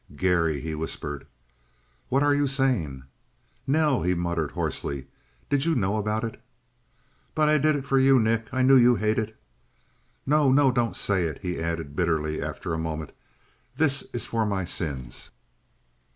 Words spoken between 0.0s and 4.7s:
"Garry!" he whispered. "What are you saying?" "Nell," he muttered